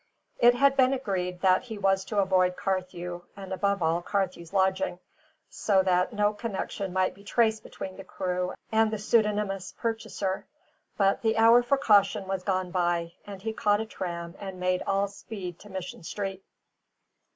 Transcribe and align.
It 0.39 0.55
had 0.55 0.75
been 0.77 0.93
agreed 0.93 1.41
that 1.41 1.61
he 1.65 1.77
was 1.77 2.03
to 2.05 2.17
avoid 2.17 2.55
Carthew, 2.57 3.21
and 3.37 3.53
above 3.53 3.83
all 3.83 4.01
Carthew's 4.01 4.51
lodging, 4.51 4.97
so 5.47 5.83
that 5.83 6.11
no 6.11 6.33
connexion 6.33 6.91
might 6.91 7.13
be 7.13 7.23
traced 7.23 7.61
between 7.61 7.97
the 7.97 8.03
crew 8.03 8.51
and 8.71 8.89
the 8.89 8.97
pseudonymous 8.97 9.75
purchaser. 9.77 10.47
But 10.97 11.21
the 11.21 11.37
hour 11.37 11.61
for 11.61 11.77
caution 11.77 12.27
was 12.27 12.41
gone 12.41 12.71
by, 12.71 13.13
and 13.27 13.43
he 13.43 13.53
caught 13.53 13.79
a 13.79 13.85
tram 13.85 14.33
and 14.39 14.59
made 14.59 14.81
all 14.87 15.07
speed 15.07 15.59
to 15.59 15.69
Mission 15.69 16.01
Street. 16.01 16.43